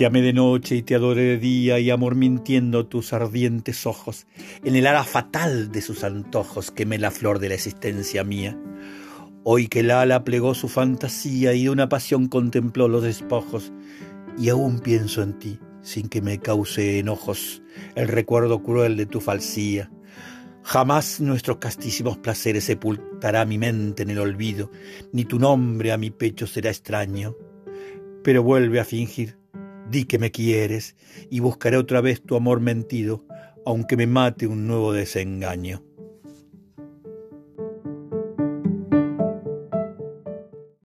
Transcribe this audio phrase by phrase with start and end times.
[0.00, 4.26] Te amé de noche y te adoré de día y amor mintiendo tus ardientes ojos,
[4.64, 8.58] en el ara fatal de sus antojos quemé la flor de la existencia mía.
[9.44, 13.74] Hoy que el ala plegó su fantasía y de una pasión contempló los despojos,
[14.38, 17.62] y aún pienso en ti, sin que me cause enojos
[17.94, 19.92] el recuerdo cruel de tu falsía.
[20.62, 24.70] Jamás nuestros castísimos placeres sepultará mi mente en el olvido,
[25.12, 27.36] ni tu nombre a mi pecho será extraño.
[28.24, 29.39] Pero vuelve a fingir,
[29.90, 30.96] di que me quieres,
[31.30, 33.24] y buscaré otra vez tu amor mentido,
[33.66, 35.89] aunque me mate un nuevo desengaño.